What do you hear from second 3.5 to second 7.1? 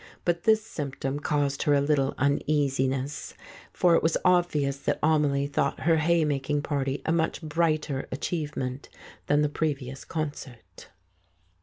for it was obvious that Amelie thought her haymaking party